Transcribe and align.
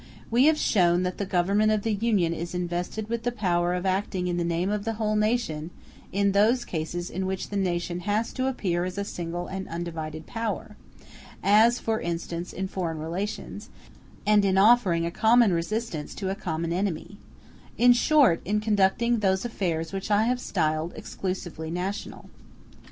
We 0.31 0.45
have 0.45 0.57
shown 0.57 1.03
that 1.03 1.19
the 1.19 1.27
Government 1.27 1.71
of 1.71 1.83
the 1.83 1.93
Union 1.93 2.33
is 2.33 2.55
invested 2.55 3.07
with 3.07 3.21
the 3.21 3.31
power 3.31 3.75
of 3.75 3.85
acting 3.85 4.25
in 4.25 4.37
the 4.37 4.43
name 4.43 4.71
of 4.71 4.83
the 4.83 4.93
whole 4.93 5.15
nation 5.15 5.69
in 6.11 6.31
those 6.31 6.65
cases 6.65 7.11
in 7.11 7.27
which 7.27 7.49
the 7.49 7.55
nation 7.55 7.99
has 7.99 8.33
to 8.33 8.47
appear 8.47 8.83
as 8.83 8.97
a 8.97 9.03
single 9.03 9.45
and 9.45 9.67
undivided 9.69 10.25
power; 10.25 10.75
as, 11.43 11.77
for 11.77 12.01
instance, 12.01 12.51
in 12.51 12.67
foreign 12.67 12.97
relations, 12.97 13.69
and 14.25 14.43
in 14.43 14.57
offering 14.57 15.05
a 15.05 15.11
common 15.11 15.53
resistance 15.53 16.15
to 16.15 16.31
a 16.31 16.33
common 16.35 16.73
enemy; 16.73 17.19
in 17.77 17.93
short, 17.93 18.41
in 18.43 18.59
conducting 18.59 19.19
those 19.19 19.45
affairs 19.45 19.93
which 19.93 20.09
I 20.09 20.23
have 20.23 20.39
styled 20.39 20.93
exclusively 20.95 21.69
national. 21.69 22.27